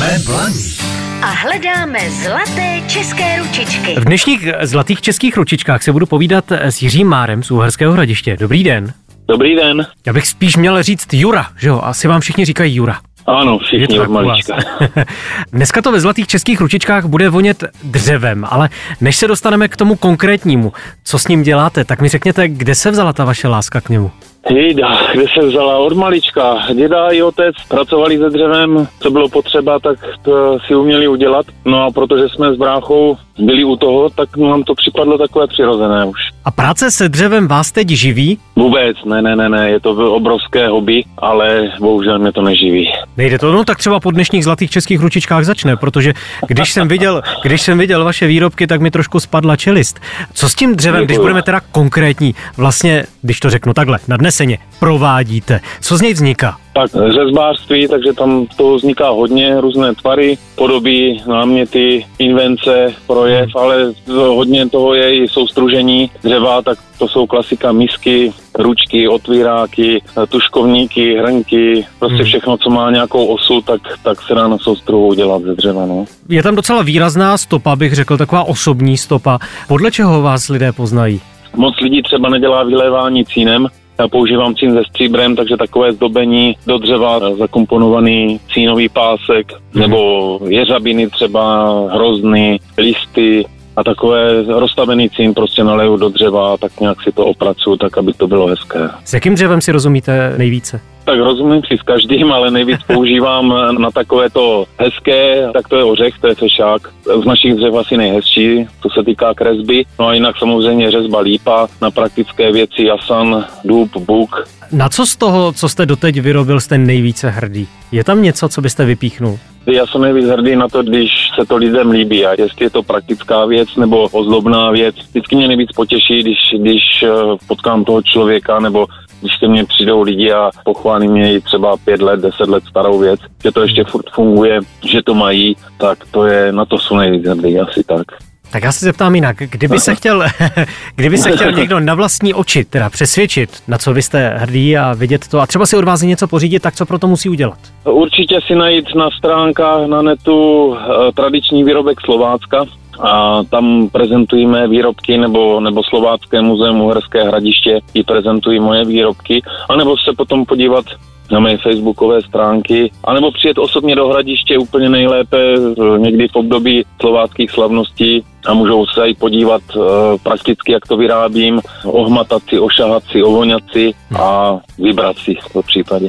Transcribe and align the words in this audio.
Jsme 0.00 0.18
Blaník 0.26 0.80
a 1.22 1.26
hledáme 1.26 2.10
zlaté 2.10 2.80
české 2.86 3.38
ručičky. 3.38 3.94
V 3.94 4.04
dnešních 4.04 4.48
zlatých 4.62 5.00
českých 5.00 5.36
ručičkách 5.36 5.82
se 5.82 5.92
budu 5.92 6.06
povídat 6.06 6.52
s 6.52 6.82
Jiřím 6.82 7.08
Márem 7.08 7.42
z 7.42 7.50
Uherského 7.50 7.92
hradiště. 7.92 8.36
Dobrý 8.40 8.64
den. 8.64 8.92
Dobrý 9.28 9.56
den. 9.56 9.86
Já 10.06 10.12
bych 10.12 10.26
spíš 10.26 10.56
měl 10.56 10.82
říct 10.82 11.08
Jura, 11.12 11.46
že 11.58 11.68
jo? 11.68 11.80
Asi 11.84 12.08
vám 12.08 12.20
všichni 12.20 12.44
říkají 12.44 12.74
Jura. 12.76 12.98
Ano, 13.26 13.58
všichni 13.58 14.00
od 14.00 14.08
malička. 14.08 14.56
Dneska 15.52 15.82
to 15.82 15.92
ve 15.92 16.00
zlatých 16.00 16.26
českých 16.26 16.60
ručičkách 16.60 17.04
bude 17.04 17.28
vonět 17.28 17.64
dřevem, 17.84 18.46
ale 18.50 18.68
než 19.00 19.16
se 19.16 19.28
dostaneme 19.28 19.68
k 19.68 19.76
tomu 19.76 19.96
konkrétnímu, 19.96 20.72
co 21.04 21.18
s 21.18 21.28
ním 21.28 21.42
děláte, 21.42 21.84
tak 21.84 22.00
mi 22.00 22.08
řekněte, 22.08 22.48
kde 22.48 22.74
se 22.74 22.90
vzala 22.90 23.12
ta 23.12 23.24
vaše 23.24 23.48
láska 23.48 23.80
k 23.80 23.88
němu? 23.88 24.10
Jejda, 24.48 24.88
kde 25.12 25.24
se 25.34 25.46
vzala 25.46 25.78
od 25.78 25.92
malička. 25.92 26.58
Děda 26.74 27.08
i 27.08 27.22
otec 27.22 27.54
pracovali 27.68 28.18
se 28.18 28.30
dřevem, 28.30 28.88
co 29.00 29.10
bylo 29.10 29.28
potřeba, 29.28 29.78
tak 29.78 29.98
to 30.22 30.58
si 30.66 30.74
uměli 30.74 31.08
udělat. 31.08 31.46
No 31.64 31.82
a 31.82 31.90
protože 31.90 32.28
jsme 32.28 32.54
s 32.54 32.56
bráchou 32.56 33.16
byli 33.38 33.64
u 33.64 33.76
toho, 33.76 34.10
tak 34.10 34.36
nám 34.36 34.62
to 34.62 34.74
připadlo 34.74 35.18
takové 35.18 35.46
přirozené 35.46 36.04
už. 36.04 36.20
A 36.44 36.50
práce 36.50 36.90
se 36.90 37.08
dřevem 37.08 37.48
vás 37.48 37.72
teď 37.72 37.88
živí? 37.88 38.38
Vůbec, 38.56 38.96
ne, 39.04 39.22
ne, 39.22 39.36
ne, 39.36 39.48
ne, 39.48 39.70
je 39.70 39.80
to 39.80 40.14
obrovské 40.14 40.68
hobby, 40.68 41.04
ale 41.18 41.72
bohužel 41.80 42.18
mě 42.18 42.32
to 42.32 42.42
neživí. 42.42 42.92
Nejde 43.16 43.38
to, 43.38 43.52
no 43.52 43.64
tak 43.64 43.78
třeba 43.78 44.00
po 44.00 44.10
dnešních 44.10 44.44
zlatých 44.44 44.70
českých 44.70 45.00
ručičkách 45.00 45.44
začne, 45.44 45.76
protože 45.76 46.12
když 46.46 46.72
jsem 46.72 46.88
viděl, 46.88 47.22
když 47.42 47.62
jsem 47.62 47.78
viděl 47.78 48.04
vaše 48.04 48.26
výrobky, 48.26 48.66
tak 48.66 48.80
mi 48.80 48.90
trošku 48.90 49.20
spadla 49.20 49.56
čelist. 49.56 50.00
Co 50.34 50.48
s 50.48 50.54
tím 50.54 50.76
dřevem, 50.76 51.04
když 51.04 51.18
budeme 51.18 51.42
teda 51.42 51.60
konkrétní, 51.72 52.34
vlastně, 52.56 53.04
když 53.22 53.40
to 53.40 53.50
řeknu 53.50 53.74
takhle, 53.74 53.98
nadneseně, 54.30 54.58
provádíte? 54.78 55.60
Co 55.80 55.96
z 55.96 56.00
něj 56.00 56.12
vzniká? 56.12 56.56
Tak 56.74 56.90
řezbářství, 56.90 57.88
takže 57.88 58.12
tam 58.12 58.46
toho 58.56 58.76
vzniká 58.76 59.10
hodně, 59.10 59.60
různé 59.60 59.94
tvary, 59.94 60.38
podoby, 60.54 61.18
náměty, 61.26 62.06
invence, 62.18 62.94
projev, 63.06 63.50
ale 63.56 63.92
hodně 64.08 64.68
toho 64.68 64.94
je 64.94 65.24
i 65.24 65.28
soustružení 65.28 66.10
dřeva, 66.22 66.62
tak 66.62 66.78
to 66.98 67.08
jsou 67.08 67.26
klasika 67.26 67.72
misky, 67.72 68.32
ručky, 68.58 69.08
otvíráky, 69.08 70.02
tuškovníky, 70.28 71.16
hrnky, 71.16 71.86
prostě 71.98 72.16
hmm. 72.16 72.24
všechno, 72.24 72.56
co 72.56 72.70
má 72.70 72.90
nějakou 72.90 73.26
osu, 73.26 73.60
tak, 73.60 73.80
tak 74.02 74.22
se 74.22 74.34
dá 74.34 74.48
na 74.48 74.58
soustruhu 74.58 75.06
udělat 75.06 75.42
ze 75.42 75.54
dřeva. 75.54 75.86
No. 75.86 76.04
Je 76.28 76.42
tam 76.42 76.54
docela 76.54 76.82
výrazná 76.82 77.38
stopa, 77.38 77.76
bych 77.76 77.94
řekl, 77.94 78.16
taková 78.16 78.44
osobní 78.44 78.96
stopa. 78.96 79.38
Podle 79.68 79.90
čeho 79.90 80.22
vás 80.22 80.48
lidé 80.48 80.72
poznají? 80.72 81.20
Moc 81.56 81.74
lidí 81.82 82.02
třeba 82.02 82.28
nedělá 82.28 82.62
vylévání 82.64 83.24
cínem, 83.24 83.66
používám 84.08 84.54
cín 84.54 84.72
se 84.72 84.82
stříbrem, 84.88 85.36
takže 85.36 85.56
takové 85.56 85.92
zdobení 85.92 86.56
do 86.66 86.78
dřeva, 86.78 87.36
zakomponovaný 87.36 88.40
cínový 88.54 88.88
pásek, 88.88 89.52
hmm. 89.72 89.82
nebo 89.82 90.40
jeřabiny 90.48 91.08
třeba, 91.08 91.70
hrozny, 91.92 92.60
listy, 92.78 93.44
a 93.76 93.84
takové 93.84 94.42
rozstavený 94.42 95.10
cín 95.10 95.34
prostě 95.34 95.64
naleju 95.64 95.96
do 95.96 96.08
dřeva 96.08 96.54
a 96.54 96.56
tak 96.56 96.80
nějak 96.80 97.02
si 97.02 97.12
to 97.12 97.26
opracuju, 97.26 97.76
tak 97.76 97.98
aby 97.98 98.12
to 98.12 98.26
bylo 98.26 98.46
hezké. 98.46 98.88
S 99.04 99.14
jakým 99.14 99.34
dřevem 99.34 99.60
si 99.60 99.72
rozumíte 99.72 100.34
nejvíce? 100.38 100.80
Tak 101.10 101.18
rozumím 101.18 101.62
si 101.66 101.78
s 101.78 101.82
každým, 101.82 102.32
ale 102.32 102.50
nejvíc 102.50 102.80
používám 102.86 103.54
na 103.78 103.90
takové 103.90 104.30
to 104.30 104.64
hezké, 104.78 105.48
tak 105.52 105.68
to 105.68 105.76
je 105.76 105.84
ořech, 105.84 106.14
to 106.20 106.26
je 106.28 106.34
fešák. 106.34 106.82
Z 107.22 107.24
našich 107.24 107.54
dřev 107.54 107.74
asi 107.74 107.96
nejhezčí, 107.96 108.66
co 108.82 108.88
se 108.88 109.04
týká 109.04 109.34
kresby. 109.34 109.84
No 109.98 110.06
a 110.06 110.14
jinak 110.14 110.38
samozřejmě 110.38 110.90
řezba 110.90 111.20
lípa, 111.20 111.68
na 111.82 111.90
praktické 111.90 112.52
věci 112.52 112.84
jasan, 112.84 113.44
dub, 113.64 113.96
buk. 113.96 114.48
Na 114.72 114.88
co 114.88 115.06
z 115.06 115.16
toho, 115.16 115.52
co 115.52 115.68
jste 115.68 115.86
doteď 115.86 116.20
vyrobil, 116.20 116.60
jste 116.60 116.78
nejvíce 116.78 117.30
hrdý? 117.30 117.68
Je 117.92 118.04
tam 118.04 118.22
něco, 118.22 118.48
co 118.48 118.60
byste 118.60 118.84
vypíchnul? 118.84 119.38
Já 119.66 119.86
jsem 119.86 120.00
nejvíc 120.00 120.26
hrdý 120.26 120.56
na 120.56 120.68
to, 120.68 120.82
když 120.82 121.10
se 121.40 121.46
to 121.46 121.56
lidem 121.56 121.90
líbí 121.90 122.26
a 122.26 122.30
jestli 122.38 122.66
je 122.66 122.70
to 122.70 122.82
praktická 122.82 123.44
věc 123.44 123.76
nebo 123.76 124.08
ozdobná 124.08 124.70
věc. 124.70 124.96
Vždycky 125.10 125.36
mě 125.36 125.48
nejvíc 125.48 125.72
potěší, 125.72 126.20
když, 126.20 126.38
když 126.58 126.82
eh, 127.02 127.08
potkám 127.46 127.84
toho 127.84 128.02
člověka 128.02 128.60
nebo 128.60 128.86
když 129.20 129.36
ke 129.36 129.48
mně 129.48 129.64
přijdou 129.64 130.02
lidi 130.02 130.32
a 130.32 130.50
pochválí 130.64 131.08
mě 131.08 131.34
i 131.34 131.40
třeba 131.40 131.76
pět 131.76 132.02
let, 132.02 132.20
deset 132.20 132.48
let 132.48 132.64
starou 132.70 132.98
věc, 132.98 133.20
že 133.44 133.52
to 133.52 133.62
ještě 133.62 133.84
furt 133.84 134.10
funguje, 134.14 134.60
že 134.90 135.02
to 135.02 135.14
mají, 135.14 135.56
tak 135.78 135.98
to 136.10 136.26
je, 136.26 136.52
na 136.52 136.64
to 136.64 136.78
jsou 136.78 136.96
nejvíc 136.96 137.26
asi 137.60 137.84
tak. 137.84 138.06
Tak 138.52 138.62
já 138.62 138.72
se 138.72 138.84
zeptám 138.84 139.14
jinak, 139.14 139.36
kdyby 139.36 139.80
se 139.80 139.94
chtěl, 139.94 140.24
kdyby 140.96 141.18
se 141.18 141.32
chtěl 141.32 141.52
někdo 141.52 141.80
na 141.80 141.94
vlastní 141.94 142.34
oči 142.34 142.64
teda 142.64 142.90
přesvědčit, 142.90 143.50
na 143.68 143.78
co 143.78 143.92
vy 143.92 144.02
jste 144.02 144.28
hrdý 144.28 144.76
a 144.76 144.94
vidět 144.94 145.28
to 145.28 145.40
a 145.40 145.46
třeba 145.46 145.66
si 145.66 145.76
od 145.76 145.84
vás 145.84 146.02
něco 146.02 146.28
pořídit, 146.28 146.60
tak 146.60 146.74
co 146.74 146.86
pro 146.86 146.98
to 146.98 147.06
musí 147.06 147.28
udělat? 147.28 147.58
Určitě 147.84 148.40
si 148.46 148.54
najít 148.54 148.94
na 148.94 149.10
stránkách 149.18 149.86
na 149.86 150.02
netu 150.02 150.74
eh, 150.76 151.12
tradiční 151.12 151.64
výrobek 151.64 152.00
Slovácka, 152.00 152.64
a 153.02 153.42
tam 153.50 153.88
prezentujeme 153.88 154.68
výrobky, 154.68 155.18
nebo, 155.18 155.60
nebo 155.60 155.82
Slovácké 155.84 156.42
muzeum 156.42 156.80
Uherské 156.80 157.24
hradiště 157.24 157.80
i 157.94 158.02
prezentují 158.02 158.60
moje 158.60 158.84
výrobky, 158.84 159.42
anebo 159.68 159.96
se 159.96 160.12
potom 160.16 160.44
podívat 160.44 160.84
na 161.30 161.40
mé 161.40 161.56
facebookové 161.56 162.22
stránky, 162.22 162.90
anebo 163.04 163.30
přijet 163.30 163.58
osobně 163.58 163.96
do 163.96 164.08
hradiště 164.08 164.58
úplně 164.58 164.88
nejlépe 164.88 165.54
někdy 165.96 166.28
v 166.28 166.36
období 166.36 166.84
slováckých 167.00 167.50
slavností. 167.50 168.24
A 168.46 168.54
můžou 168.54 168.86
se 168.86 169.08
i 169.08 169.14
podívat 169.14 169.62
uh, 169.76 169.84
prakticky, 170.22 170.72
jak 170.72 170.86
to 170.86 170.96
vyrábím, 170.96 171.60
ohmatat 171.84 172.42
si, 172.48 172.58
ošahat 172.58 173.02
si, 173.04 173.22
ovoňat 173.22 173.62
si 173.72 173.92
a 174.18 174.58
vybrat 174.78 175.16
si 175.18 175.34
v 175.34 175.66
případě. 175.66 176.08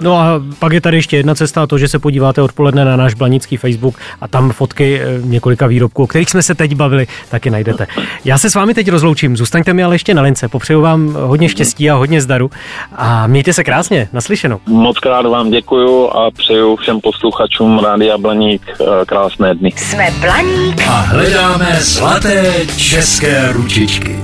No 0.00 0.18
a 0.18 0.42
pak 0.58 0.72
je 0.72 0.80
tady 0.80 0.96
ještě 0.96 1.16
jedna 1.16 1.34
cesta, 1.34 1.66
to, 1.66 1.78
že 1.78 1.88
se 1.88 1.98
podíváte 1.98 2.42
odpoledne 2.42 2.84
na 2.84 2.96
náš 2.96 3.14
blanický 3.14 3.56
Facebook 3.56 3.94
a 4.20 4.28
tam 4.28 4.50
fotky 4.50 5.00
eh, 5.00 5.20
několika 5.24 5.66
výrobků, 5.66 6.02
o 6.02 6.06
kterých 6.06 6.30
jsme 6.30 6.42
se 6.42 6.54
teď 6.54 6.74
bavili, 6.74 7.06
taky 7.30 7.50
najdete. 7.50 7.86
Já 8.24 8.38
se 8.38 8.50
s 8.50 8.54
vámi 8.54 8.74
teď 8.74 8.88
rozloučím, 8.90 9.36
zůstaňte 9.36 9.72
mi 9.72 9.84
ale 9.84 9.94
ještě 9.94 10.14
na 10.14 10.22
lince, 10.22 10.48
popřeju 10.48 10.80
vám 10.80 11.14
hodně 11.14 11.48
štěstí 11.48 11.90
a 11.90 11.94
hodně 11.94 12.20
zdaru 12.20 12.50
a 12.96 13.26
mějte 13.26 13.52
se 13.52 13.64
krásně, 13.64 14.08
naslyšenou. 14.12 14.60
Moc 14.66 14.98
krát 14.98 15.26
vám 15.26 15.50
děkuju 15.50 16.08
a 16.08 16.30
přeju 16.30 16.76
všem 16.76 17.00
posluchačům 17.00 17.78
Rádia 17.78 18.18
Blaník 18.18 18.62
eh, 18.80 18.84
krásné 19.06 19.54
dny. 19.54 19.72
Jsme 19.76 20.10
Blaník 20.20 20.88
a 20.88 21.00
hledáme 21.00 21.78
zlaté 21.80 22.66
české 22.76 23.52
ručičky. 23.52 24.16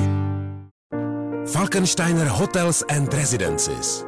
Falkensteiner 1.52 2.26
Hotels 2.26 2.84
and 2.96 3.14
Residences 3.14 4.07